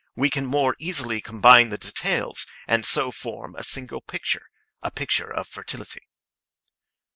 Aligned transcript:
We 0.15 0.31
can 0.31 0.47
more 0.47 0.75
easily 0.79 1.21
combine 1.21 1.69
the 1.69 1.77
details, 1.77 2.47
and 2.67 2.87
so 2.87 3.11
form 3.11 3.55
a 3.55 3.61
single 3.61 4.01
picture 4.01 4.47
a 4.81 4.89
picture 4.89 5.31
of 5.31 5.47
fertility. 5.47 6.09